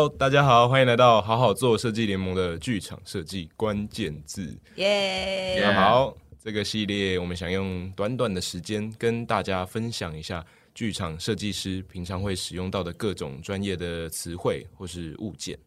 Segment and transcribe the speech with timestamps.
[0.00, 4.58] Hello，大家好，欢迎来到好好做设计联盟的剧场设计关键字。
[4.76, 5.74] 耶 Yeah！
[5.74, 10.42] 好，这个系列我们想用短短的时间跟大家分享一下
[10.74, 15.58] 剧场设计师平常会使用到的各种专业的词汇或是物件。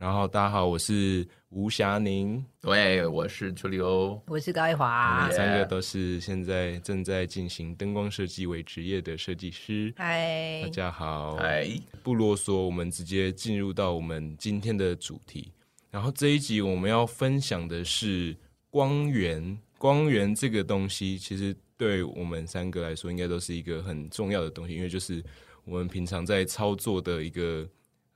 [0.00, 9.92] 然后大家好，我是吴霞宁，喂，我是朱立欧，我是高一华，我们三个都是现在正在进行灯光设计为职业的设计师。
[9.98, 11.68] 嗨，大家好，嗨，
[12.02, 15.52] 不啰嗦，我们直接进入到我们今天的主题。
[15.90, 18.34] 然后这一集我们要分享的是
[18.70, 25.22] 光源，光源这个东西，其实对我们三个来说，应该都是一个很重要的东西，因为就是
[25.62, 27.68] 我们平常在操作的一个。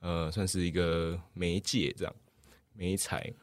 [0.05, 2.15] 呃，算是一个媒介这样，
[2.73, 3.33] 媒材。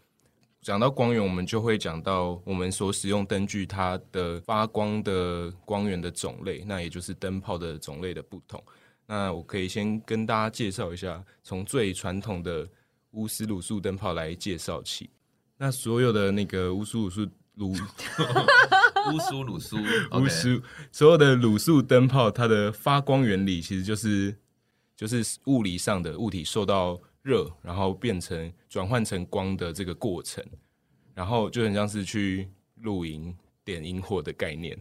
[0.60, 8.62] 讲到光源，我们就会讲到我们所使用灯具它的发光的光源的种类，那也就是灯泡的种类的不同。
[9.06, 12.64] 那我可以先跟大家介绍一下，从最传统的
[13.10, 15.10] 乌丝卤素灯泡来介绍起。
[15.56, 17.72] 那所有的那个鎢丝卤素鲁
[19.12, 19.78] 乌苏鲁苏
[20.12, 24.32] 乌苏，所有的卤素灯泡，它的发光原理其实就是。
[25.02, 30.44] 就是物理上的物体受到热，然后变成转换成光的这个过程，
[31.12, 32.48] 然后就很像是去
[32.82, 34.78] 露营点萤火的概念，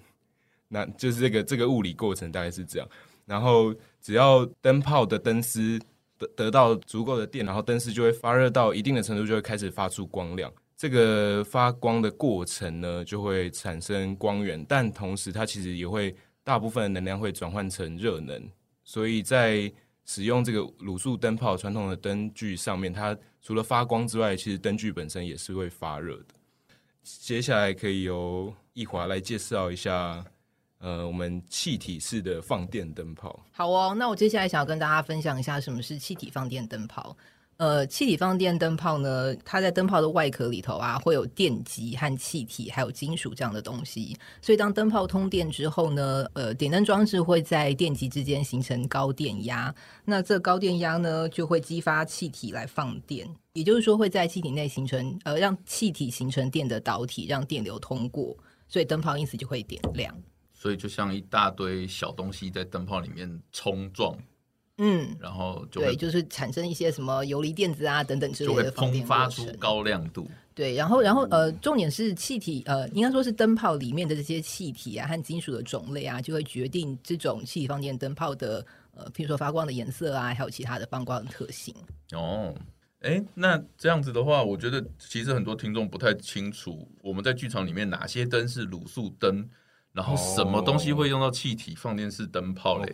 [0.68, 2.88] 那就是这个这个物理过程大概是这样。
[3.26, 5.80] 然后只要灯泡的灯丝
[6.20, 10.54] 得得到足够的电，然后灯丝就会发热到一定的程度，就会开始发出光亮。
[10.78, 18.40] 这个发光的过程呢，就会产生光源，但同时它其实也会大部分能量会转换成热能，
[18.84, 19.72] 所以在
[20.06, 26.36] 使用这个卤素灯泡，传统的灯具上面，它除了发光之外，其实灯具本身也是会发热的。
[27.04, 30.24] 接下来可以由易华来介绍一下，
[30.80, 33.44] 呃，我们气体式的放电灯泡。
[33.52, 37.16] 好哦，那我接下来想要跟大家分享一下什么是气体放电灯泡。
[37.62, 44.18] 呃，气体放电灯泡呢，它在灯泡的外壳里头啊，会有电极和气体，还有金属这样的东西。
[44.42, 49.72] 所以当灯泡通电之后呢，呃，点灯装置会在电极之间形成高电压。
[50.04, 58.36] 那这高电压呢，就会激发气体来放电，也就是说会在气体内形成呃，让气体形成电的导体，让电流通过，
[58.68, 60.12] 所以灯泡因此就会点亮。
[60.52, 64.18] 所以就像一大堆小东西在灯泡里面冲撞。
[64.84, 70.28] 嗯，然后就对，就是产生一些什么游离电子啊等等之类的就会喷发出高亮度。
[70.56, 78.66] 对，然后然后呃，重点是气体呃，应该说是灯泡里面的这些气体啊和金属的种类啊，就会决定这种气体放电灯泡的
[78.96, 81.74] 呃，譬如说发光的颜色啊，还有其他的放光的特性。
[82.14, 82.54] 哦，
[83.02, 89.48] 哎，那这样子的话，我觉得其实很多听众不太清楚，我们在剧场里面哪些灯是卤素灯，
[89.94, 92.94] 然后什么东西会用到气体放电式灯泡嘞？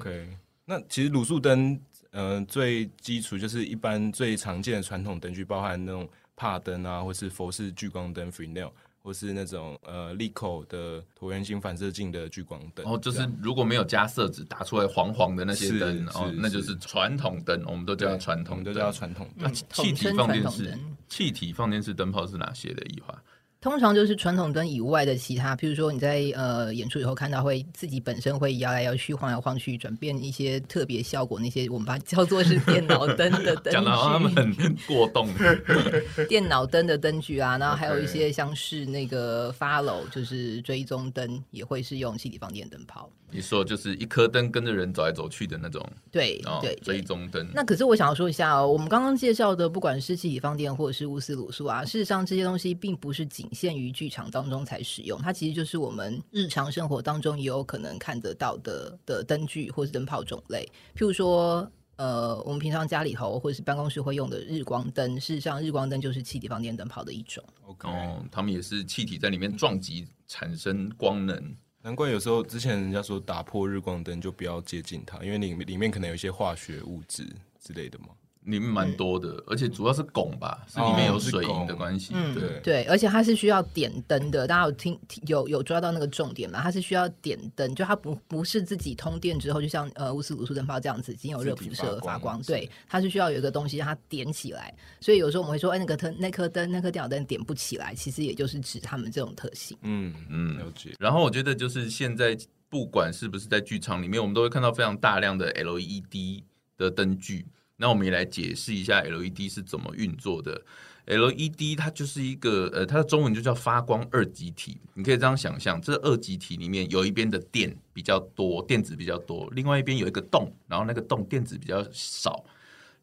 [0.70, 1.80] 那其实卤素灯，
[2.12, 8.70] 呃，最基础就是一般最常见的传统灯具，包含那种帕灯啊，或是佛式聚光灯 Fresnel，
[9.02, 12.86] 或是那种呃利口的椭圆形反射镜的聚光灯。
[12.86, 19.50] 哦，就是如果没有加色纸打出来黄黄的那些灯，哦，那就是传统灯，我们都叫传统，都叫传统灯。
[19.50, 20.78] 那气体放电式
[21.08, 22.86] 气体放电式灯泡是哪些的？
[22.88, 23.18] 一华？
[23.60, 33.72] 通常就是传统灯以外的其他，譬如说你在呃演出以后看到会自己本身会摇来摇去、晃来晃去，转变一些特别效果，那些我们把它叫做是电脑灯的 灯具。
[33.72, 35.28] 讲到他们很过动。
[36.30, 43.10] 电脑灯的灯具啊，然后还有一些像是那个 follow，就是追踪灯，也会是用气体放电灯泡。
[43.30, 47.46] 你说就是一颗灯跟着人走来走去的那种，对对，追踪灯。
[47.54, 60.64] 那可是我想要说一下哦，我们刚刚介绍的，不管是气体放电或者是钨丝卤素啊，事实上这些东西并不是仅限于剧场当中才使用，它其实就是我们日常生活当中也有可能看得到的的灯具或是灯泡种类。
[60.96, 67.44] 譬如说，呃，我们平常家里头或者是办公室会用的日光灯，事实上日光灯就是气体放电灯泡的一种。
[67.66, 71.56] OK，哦，他们也是气体在里面撞击产生光能。
[71.82, 77.26] 难怪有时候之前人家说打破日光灯就不要接近它，因为里里面可能有一些化学物质
[77.60, 78.08] 之类的嘛。
[78.48, 82.14] 里面蛮多的，而且主要是汞吧，是里面有水银的关系。
[82.16, 84.48] 嗯，对对，而且它是需要点灯的。
[84.48, 84.98] 大家有听
[85.28, 86.62] 有有抓到那个重点吗？
[86.64, 92.42] 它是需要点灯，就它不不是自己通电之后，就像呃鎢丝卤素灯泡这样子，已经有热辐射发光。
[92.44, 94.74] 对，它是需要有一个东西让它点起来。
[95.02, 99.78] 所以有时候我们会说，哎，那个灯那颗灯那颗电脑灯点不起来，其实也就是指他们这种特性。
[99.82, 100.94] 嗯嗯，了解。
[101.00, 102.38] 然后我觉得就是现在
[102.70, 106.44] 不管是不是在剧场里面，我们都会看到非常大量的 LED
[106.78, 107.46] 的灯具。
[107.78, 110.62] 那我们也来解释一下 LED 是怎么运作的。
[111.06, 114.78] LED 它就是一个呃，它的中文就叫发光二极体。
[114.94, 122.44] 你可以这样想象，这二极体里面有一边的电比较多，电子比较多；另外一边有一个洞，然后那个洞电子比较少。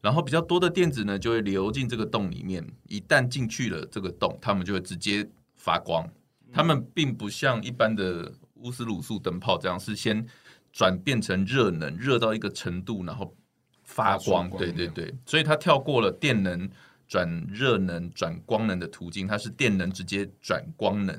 [0.01, 6.07] 然后比较多的电子呢就会流进这个洞里面，一旦进去了这个洞，它们就会直接发光。
[6.53, 8.31] 它们并不像一般的
[8.61, 10.23] 钨丝卤素灯泡这样，是先
[10.71, 13.35] 转变成热能，热到一个程度，然后
[13.95, 14.49] 发光。
[14.51, 16.69] 对对对，所以它跳过了电能
[17.07, 21.17] 转热能转光能的途径，它是电能直接转光能。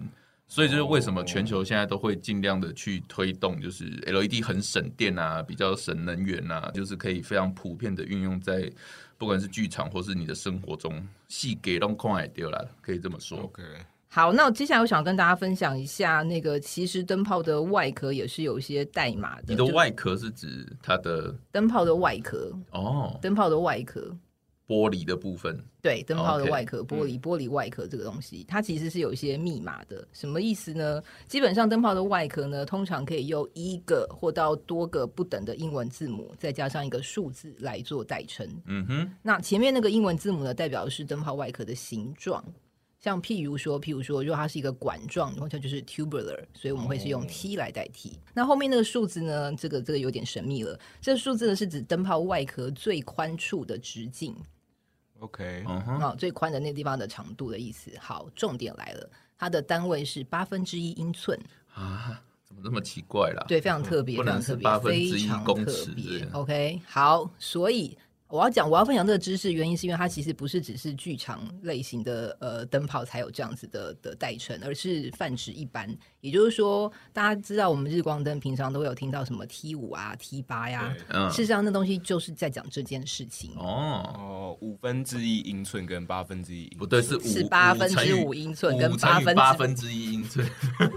[0.49, 8.71] 所以就是为什么全球现在都会尽量的去推动，就是 LED 很省电啊，比较省能源啊，就是可以非常普遍的运用在
[9.19, 13.41] 不管是剧场或是你的生活中，细给都空爱掉了，可以这么说。
[13.41, 13.63] OK，
[14.09, 19.45] 好，那我接下来我想跟大家分享一下，那个其实灯泡的外壳也是有一些代码的。
[19.49, 24.17] 你的外壳是指它的灯泡的外壳哦，灯泡的外壳。
[24.69, 30.05] 玻璃的部分，对，灯泡的外壳，Okay, 玻璃，玻璃外壳这个东西，它其实是有一些密码的。
[30.13, 31.01] 什么意思呢？
[31.29, 38.45] 基本上灯泡的外壳呢，通常可以用一个或到多个不等的英文字母，再加上一个数字来做代称。
[38.65, 42.45] 嗯哼，那前面那个英文字母呢，代表的是灯泡外壳的形状。
[43.07, 48.09] 像譬如说，譬如说，如果它是一个管状，然后它就是 tubular，所以我们会是用 T 来代替。
[48.09, 48.19] Oh.
[48.35, 49.55] 那后面那个数字呢？
[49.55, 50.77] 这个这个有点神秘了。
[51.01, 54.35] 这个数字呢，是指灯泡外壳最宽处的直径。
[55.21, 57.93] OK，嗯哼，好，最宽的那个地方的长度的意思。
[58.01, 59.09] 好，重点来了，
[59.39, 61.39] 它的单位是八分之一英寸
[61.73, 63.45] 啊，怎么这么奇怪啦？
[63.47, 66.27] 对，非常特别，非常特别，非常特别。
[66.33, 67.97] OK，好，所以。
[68.29, 75.89] 我要讲，我要分享这个知识，原因是因为它其实不是只是剧场类型的呃灯泡才有这样子的的代称，而是泛指一般。
[76.21, 83.53] 也就是说，大家知道我们日光灯平常都会有听到什么 T 五啊、T 八呀，嗯、事实上那东西就是在讲这件事情。
[83.57, 90.45] 哦，五分之一英寸跟八分之一，不对，是是八分之五英寸跟八分八分之一英寸。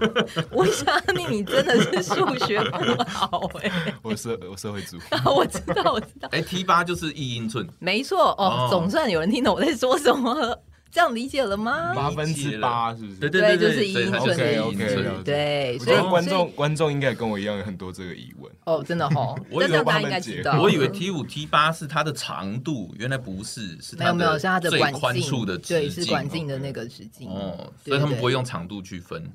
[0.50, 6.28] 我相信你真的是数学不好哎、欸， 我社我社会组， 我知道我知道。
[6.32, 7.19] 哎，T 八就是。
[7.20, 10.58] 一英寸，没错哦，哦总算有人听懂我在说什么，
[10.90, 11.92] 这样理解了吗？
[11.94, 13.20] 八分之八是不是？
[13.20, 15.24] 对对对，就是一英寸的英寸。
[15.24, 18.50] 对，所以观众观众应该跟我一样有很多这个疑问。
[18.64, 27.28] 哦，真的哈， 我以为大家应该知道，我以为 T 五 T 八是它的长度，原来不是，是没有没有是它的最宽处的直径，对，是管径的那个直径。
[27.28, 29.30] 哦，所以他们不会用长度去分。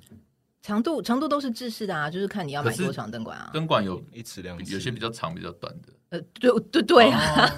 [0.62, 3.52] 长度长度都是制式的啊，就是看你要买多长灯管啊。
[3.54, 5.94] 灯管有一尺两尺，有些比较长，比较短的。
[6.16, 7.50] 呃，对对对啊。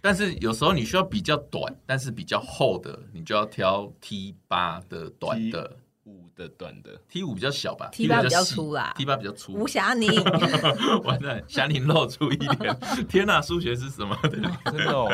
[0.00, 9.54] 但是有时候你需要比较短，但是比较厚的，你就要挑 T 八的短的，五的短的，T 五比较小吧，T 八比较粗啦，T 八比较粗。
[9.54, 10.10] 吴霞宁，
[11.04, 12.78] 完蛋，霞宁露出一点，
[13.08, 14.14] 天哪，数学是什么？
[14.28, 15.08] 真的哦。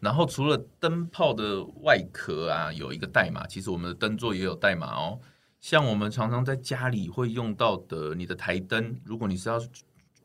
[0.00, 5.20] 然后除了灯泡的外壳啊，有一个代码，其实我们的灯座也有代码哦。
[5.60, 9.60] 像我们常常在家里会用到的，你的台灯，如果你是要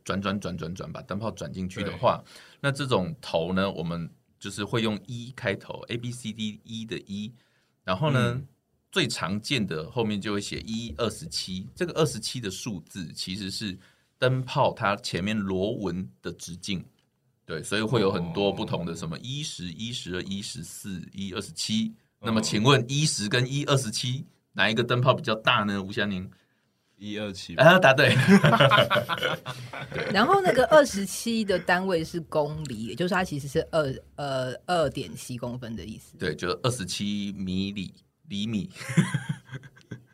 [0.03, 2.24] 转转转转转把灯泡转进去的话。
[2.59, 4.09] 那这种头呢，我们
[4.39, 7.31] 就是会用一开头，A B C D E 的一，
[7.83, 8.48] 然后呢，嗯、
[8.92, 13.77] 最常见的后面就会写一二十七，这个二十七的数字其实是
[14.18, 16.83] 灯泡它前面螺纹的直径，
[17.46, 25.81] 对，所以会有很多不同的什么一十一十二一十四一二十七，那么请问一十跟一二十七哪一个灯泡比较大呢？
[25.81, 26.29] 吴香宁。
[27.01, 28.15] 一二七啊，答对。
[30.13, 36.15] 然后那个二十七的单位是公里，也就是它其实是二呃二点七公分的意思。
[36.20, 37.91] 对，就是二十七米里
[38.27, 38.70] 厘米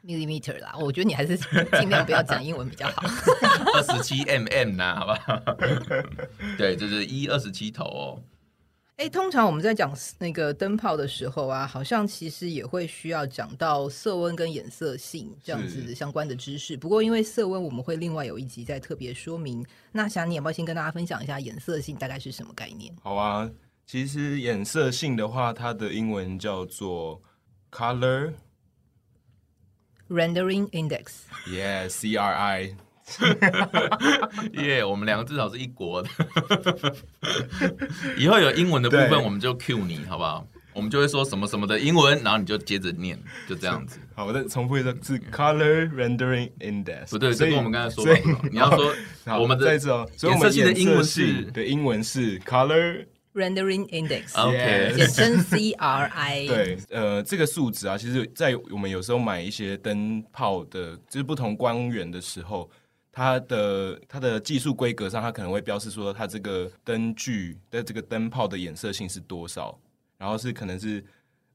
[0.05, 0.73] ，millimeter 啦。
[0.79, 3.03] 我觉得你还是尽量不要讲英文比较好。
[3.73, 5.57] 二十七 mm 呐，好不好？
[6.57, 8.23] 对，就是一二十七头哦。
[8.97, 16.75] 哎，通常我们在讲那个灯泡的时候啊，好像其实也会需要讲到色温跟衍色性这样子相关的知识。
[16.75, 19.63] 不过因为色温，我们会另外有一集再特别说明。
[19.91, 22.91] 那想你要不要先跟大家分享一下衍色性大概是什么概念？
[23.03, 23.47] 好啊，
[23.85, 27.21] 其实衍色性的话，它的英文叫做
[27.71, 28.33] Color
[30.09, 31.05] Rendering Index。
[31.45, 32.77] Yeah，C R I。
[34.61, 36.09] 耶，yeah, 我们两个至少是一国的。
[38.17, 40.45] 以后有英文的部分，我们就 cue 你，好不好？
[40.73, 43.97] 我们就会说什么什么的英文，然后你就接着念，就这样子。
[44.13, 47.09] 好，我再重复一次，是 Color Rendering Index。
[47.09, 48.19] 不对，这跟我们刚才说的，
[48.51, 48.93] 你要说
[49.39, 50.05] 我们的颜色
[50.51, 54.39] 系的英文是，对，英文是 Color Rendering Index。
[54.39, 56.45] OK，简称 CRI。
[56.47, 62.69] 对，呃，这个数值啊，其实，在我们有时候买一些灯泡的，就是不同光源的时候。
[63.17, 69.75] 它的它的技术规格上，它可能会标示说，它这个灯具的这个灯泡的衍色性是多少，
[70.19, 71.03] 然后是可能是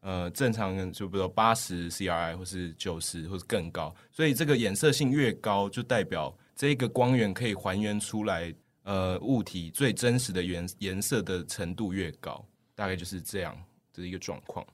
[0.00, 8.52] 呃正常就比如说八十 CRI 或是九十或是更高，所以这个衍色性越高，就代表这个光源可以还原出来
[8.82, 13.56] 呃物体最真实的颜颜色的程度越高，大概就是这样
[13.94, 14.66] 的一个状况。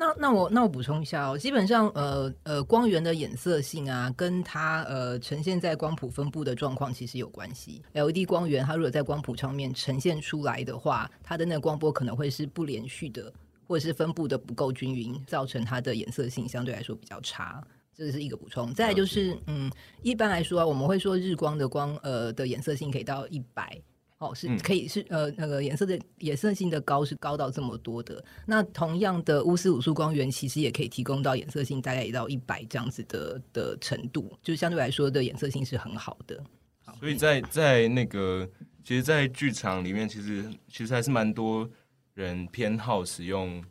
[0.00, 7.82] 那那我那我补充一下哦，基本上呃呃光源的颜色性啊，跟它呃呈现在光谱分布的状况其实有关系。
[7.94, 13.32] LED 光源它如果在光谱上面呈现出来的话，它的那个光波可能会是不连续的，
[13.66, 17.60] 或者是分布的不够均匀，造成它的颜色性相对来说比较差。
[17.92, 18.72] 这是一个补充。
[18.72, 19.68] 再来就是嗯，
[20.02, 23.76] 一般来说啊，我们会说日光的光呃的颜色性可以到一百。
[24.18, 28.22] 哦，是可以是呃那个颜色的颜色性的高是高到这么多的。
[28.46, 36.42] 那同样的钨丝卤素光源其实也可以提供到颜色性大概也到一百这样子的的程度，就是相对来说的颜色性是很好的。
[36.84, 38.48] 好，所以在在那个
[38.84, 41.68] 其实，在剧场里面，其实其实还是蛮多
[42.14, 43.62] 人偏好使用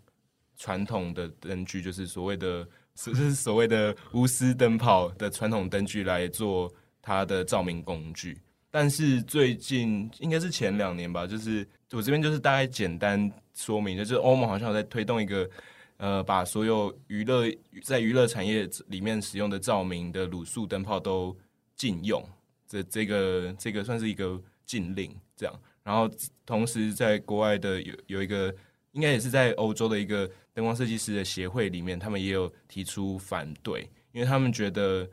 [0.55, 8.39] 传统的灯具，就是所谓的就是所谓的钨丝灯泡的传统灯具来做它的照明工具。
[8.79, 15.49] 但是最近应该是前两年吧，就是我这边就是大概简单说明，就是欧盟好像有在推动一个，
[15.97, 21.35] 呃，把所有娱乐在娱乐产业里面使用的照明的卤素灯泡都
[21.75, 22.23] 禁用，
[22.67, 25.59] 这这个这个算是一个禁令这样。
[25.83, 26.07] 然后
[26.45, 28.53] 同时在国外的有有一个，
[28.91, 35.09] 应该也是在欧洲的一个灯光设计师的协会里面，他们也有提出反对，因为他们觉得，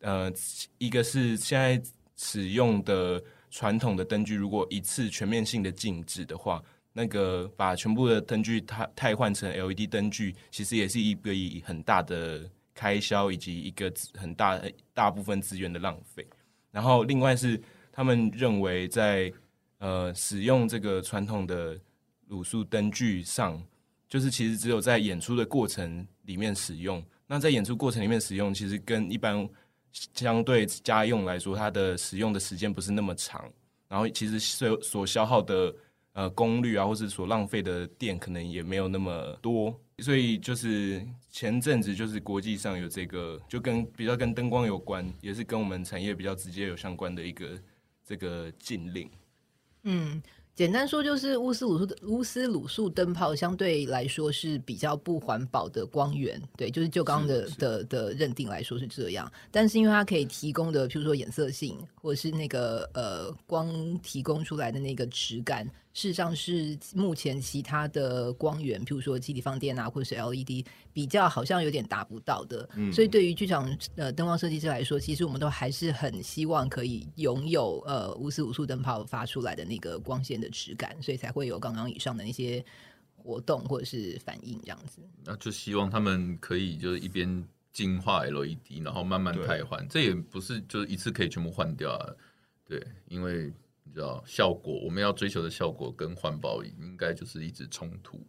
[0.00, 0.32] 呃，
[0.78, 1.80] 一个是现在。
[2.16, 14.60] 使用的传统的灯具，如果一次全面性的禁止的话，那个把全部的灯具它汰换成 LED 灯具，其实也是一笔很大的开销，以及一个很大
[14.92, 16.26] 大部分资源的浪费。
[16.70, 17.60] 然后，另外是
[17.92, 19.32] 他们认为在
[19.78, 21.78] 呃使用这个传统的
[22.30, 23.62] 卤素灯具上，
[24.08, 27.04] 就是其实只有在演出的过程里面使用。
[27.26, 29.48] 那在演出过程里面使用，其实跟一般
[30.14, 33.48] 相对家用来说，它的使用的时间不是那么长，
[33.88, 35.74] 然后其实所所消耗的
[36.12, 39.74] 呃功率啊，或是所浪费的电，可能也没有那么多。
[39.98, 47.46] 所以就是前阵子就是国际上有这个，就跟比较跟灯光有关，也是跟我们产业比较直接有相关的一个
[48.04, 49.08] 这个禁令。
[49.84, 50.20] 嗯。
[50.54, 59.30] 简单说，就是钨丝卤素的钨丝卤素灯泡相对来说是比较不环保的光源，对，就是就刚刚的的的认定来说是这样。
[59.50, 65.68] 但是因为它可以提供的，譬如说颜色性，或者是那个呃光提供出来的那个质感。
[65.94, 72.68] 事实上是目前其他的光源，譬如说气体放电啊，或者是 LED，比较好像有点达不到的。
[72.74, 82.62] 嗯、所以对于剧场呃灯光设计师来说，其实我们都还是很希望可以拥有呃鎢丝卤素灯泡发出来的那个光线的质感，所以才会有刚刚以上的那些
[83.14, 85.00] 活动或者是反应这样子。
[85.24, 92.10] 那就希望他们可以就是一边进化 LED，然后慢慢汰换，这也不是就是一次可以全部换掉啊。
[92.66, 93.52] 对，因为。
[93.94, 98.20] 你知道效果，我们要追求的效果跟环保应该就是一直冲突。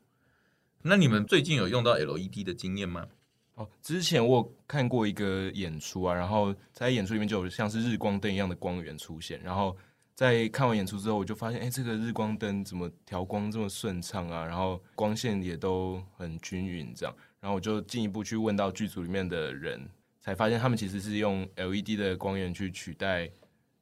[0.83, 3.07] 那你们最近有用到 LED 的经验吗？
[3.55, 9.41] 哦，之前我看过一个演出啊，然后在演出里面就有像是日光灯一样的光源出现。
[9.41, 9.75] 然后
[10.13, 14.45] 在看完演出之后，我就发现，哎，这个日光灯怎么调光这么顺畅啊？
[14.45, 17.15] 然后光线也都很均匀，这样。
[17.39, 19.89] 然后我就进一步去问到剧组里面的人，
[20.21, 23.27] 才发现他们其实是用 LED 的光源去取代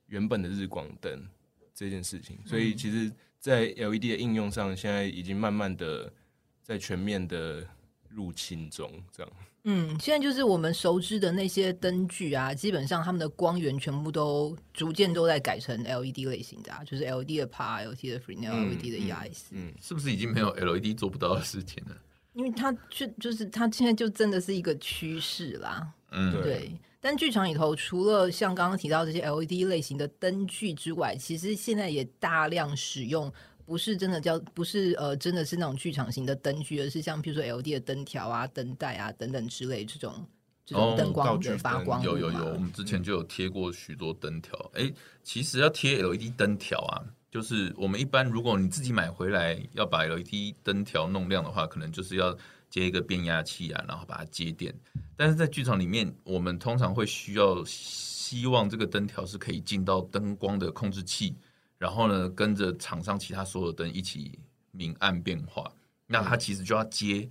[0.06, 1.28] 原本的日光灯。
[1.74, 6.12] 这件事情，所以其实，在 LED 的应用上，现在已经慢慢的
[6.62, 7.68] 在全面的
[8.10, 9.32] 入侵中，这样。
[9.66, 19.44] 嗯，现在就是我们熟知的那些灯具啊，基本上他们的光源全部都逐渐都在改成 LED 类型的啊，就是 LED 的 PA、LED 的 Fresnel、嗯、LED 的 EIS。
[19.52, 21.98] 嗯，是不是已经没有 LED 做不到的事情了？
[22.34, 25.94] 因为它就就是它现在就真的是一个趋势啦。
[26.12, 26.72] 嗯，对。
[27.04, 33.30] 但剧场里头，除了像刚刚提到这些 LED 类型的灯具之外，其实现在也大量使用，
[33.66, 40.26] 不是真的叫不是呃，真的是那种剧场型的灯具，而是像譬如说 LED 的灯条啊、灯带啊等等之类这种
[40.66, 42.04] 这种灯光的发光、哦。
[42.06, 44.58] 有有有，我们之前就有贴过许多灯条。
[44.74, 52.34] 哎、嗯，其实要贴 LED 灯条啊，就是我们一般如果你自己买回来要把 LED 灯条弄亮的话，可能就是要。
[52.74, 54.74] 接一个变压器啊，然后把它接电。
[55.16, 61.36] 但是在剧场里面，我们通常会需要希望这个灯条是可以进到灯光的控制器，
[61.78, 64.40] 然后呢，跟着场上其他所有灯一起
[64.72, 65.72] 明暗变化。
[66.08, 67.30] 那它其实就要接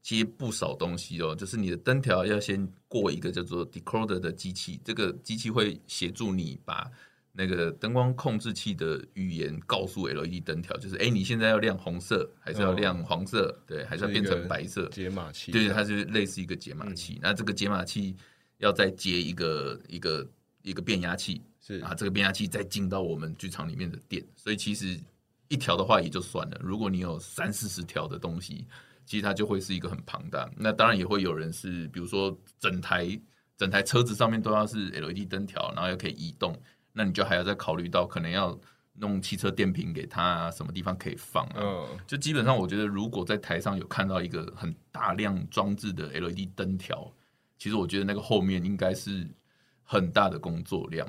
[0.00, 6.88] 接不少东西哦，就是你的灯条要先过一个叫做 decoder 的机器，这个机器会协助你把。
[7.36, 13.48] 那个灯光控制器的语言告诉 LED 灯条，就是哎，你现在要亮红色，还是要亮黄色？
[13.48, 14.88] 哦、对，还是要变成白色？
[14.90, 15.50] 解码器。
[15.50, 17.14] 对，它是类似一个解码器。
[17.14, 18.16] 嗯、那这个解码器
[18.58, 20.24] 要再接一个一个
[20.62, 24.96] 一个变压器，是啊，这个变压器再进到我们剧场里面的电，所以其实
[25.48, 28.64] 一条的话也就算了，如果你有三四十条的东西，
[29.04, 30.48] 其实它就会是一个很庞大。
[30.56, 33.20] 那当然也会有人是，比如说整台
[33.56, 36.56] 整台车子上面都要是 LED 灯条，然后又可以移动，
[36.96, 38.56] 那你就还要再考虑到可能要
[38.96, 41.56] 弄汽车电瓶给它啊，什么地方可以放啊？
[41.56, 47.12] 嗯，就基本上我觉得，如果在台上有看到一个很大量装置的 LED 灯条，
[47.58, 49.26] 其实我觉得那个后面应该是
[49.82, 51.04] 很大的工作量。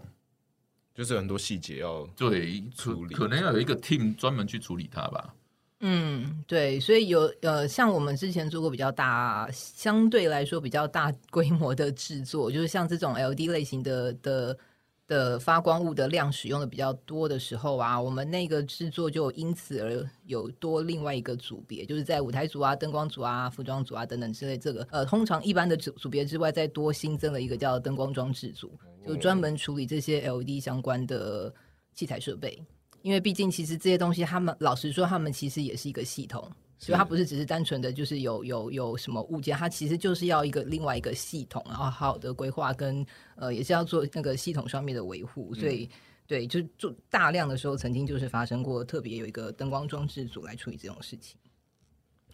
[0.96, 5.36] 就是很多细节要对处理，可能要有一个 team 专门去处理它吧。
[5.82, 14.58] 嗯，对，所以有呃，像我们之前做过比较大，相对来说比较大规模的制作，就是像这种 LED 类型的的。
[15.08, 24.58] 的发光物的量使用的比较多的时候啊，我们那个制作就因此而有多另外一个组别，就是在舞台组啊、灯光组啊、服装组啊等等之类。
[24.58, 31.54] 这个呃，通常一般的组组别之外，再多新增了一个叫灯光装置组，就专门处理这些 LED 相关的
[31.94, 32.64] 器材设备。
[33.04, 36.52] 因为毕竟其实这些东西，他们老实说，他们其实也是一个系统。
[36.78, 43.06] 所以它不是只是单纯的就是有有有什么物件，它其实就是要一个另外一个系统，然后好好的规划跟
[43.36, 45.56] 呃也是要做那个系统上面的维护。
[45.56, 45.90] 所以、嗯、
[46.28, 51.38] 对，就做大量的时候，曾经就是发生过特别有一个灯光装置组来处理这种事情。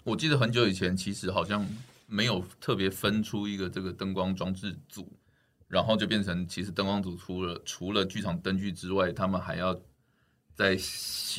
[0.03, 1.65] 我记得很久以前，其实好像
[2.07, 5.07] 没有特别分出一个这个灯光装置组，
[5.67, 9.79] 然后就变成其实灯光组除了除了剧场灯具之外，他们还要。
[10.55, 10.77] 在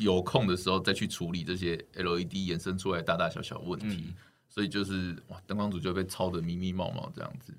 [0.00, 4.14] 有空的时候再去处理这些 LED 延伸出来大大小小问题，嗯、
[4.48, 7.52] 所以就是哇，灯光组就被抄的密密麻麻这样子。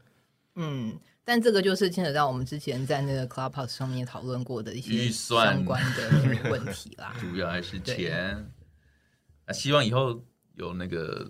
[0.55, 6.11] 嗯，但这个就是牵扯到我们之前在那个 Clubhouse 上面讨论过的一些相关的
[6.49, 7.15] 问题啦。
[7.19, 8.45] 主要还是钱。
[9.45, 10.23] 啊，希望以后
[10.55, 11.29] 有那个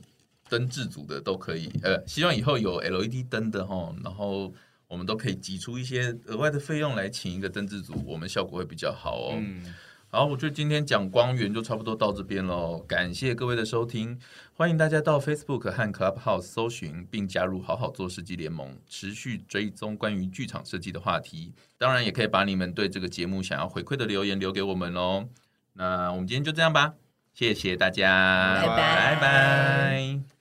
[0.49, 4.53] 灯制组的都可以，呃，希望以后有 LED 灯的哈，然后
[4.87, 9.35] 我们都可以挤出一些额外的费用来请一个灯制组，我们效果会比较好哦。
[9.37, 9.73] 嗯
[10.15, 12.77] 好，我觉得今天讲光源就差不多到这边喽。
[12.87, 14.15] 感谢各位的收听，
[14.53, 21.51] 欢迎大家到 Facebook 和 Clubhouse 搜寻并加入好好做设计联盟，持续追踪关于剧场设计的话题。
[21.79, 25.25] 当然，也可以把你们对这个节目想要回馈的留言留给我们喽。
[25.73, 26.93] 那我们今天就这样吧，
[27.33, 29.15] 谢谢大家，拜拜。
[29.15, 30.32] 拜拜。